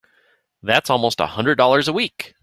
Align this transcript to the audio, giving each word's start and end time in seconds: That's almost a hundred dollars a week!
That's 0.63 0.89
almost 0.89 1.19
a 1.19 1.27
hundred 1.27 1.59
dollars 1.59 1.87
a 1.87 1.93
week! 1.93 2.33